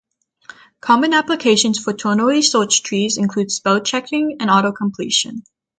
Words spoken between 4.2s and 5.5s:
and auto-completion.